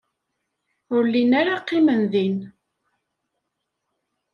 [0.95, 2.35] Ur llin ara qqimen din.